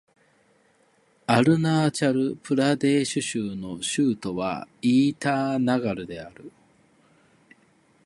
[1.27, 6.51] アルナーチャル・プラデーシュ州の州都はイーターナガルである